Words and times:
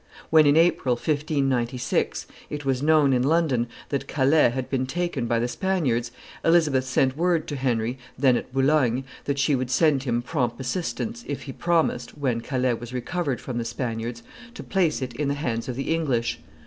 When 0.31 0.47
in 0.47 0.57
April, 0.57 0.95
1596, 0.95 2.25
it 2.49 2.65
was 2.65 2.81
known 2.81 3.13
in 3.13 3.21
London 3.21 3.67
that 3.89 4.07
Calais 4.07 4.49
had 4.49 4.67
been 4.67 4.87
taken 4.87 5.27
by 5.27 5.37
the 5.37 5.47
Spaniards, 5.47 6.09
Elizabeth 6.43 6.85
sent 6.85 7.15
word 7.15 7.47
to 7.49 7.55
Henry, 7.55 7.99
then 8.17 8.35
at 8.35 8.51
Boulogne, 8.51 9.03
that 9.25 9.37
she 9.37 9.53
would 9.53 9.69
send 9.69 10.01
him 10.01 10.23
prompt 10.23 10.59
assistance 10.59 11.23
if 11.27 11.43
he 11.43 11.51
promised, 11.53 12.17
when 12.17 12.41
Calais 12.41 12.73
was 12.73 12.93
recovered 12.93 13.39
from 13.39 13.59
the 13.59 13.63
Spaniards, 13.63 14.23
to 14.55 14.63
place 14.63 15.03
it 15.03 15.13
in 15.15 15.27
the 15.27 15.35
hands 15.35 15.69
of 15.69 15.75
the 15.75 15.93
English. 15.93 16.39